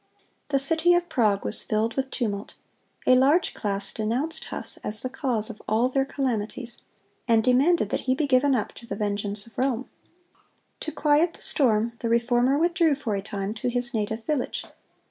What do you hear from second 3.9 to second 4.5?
denounced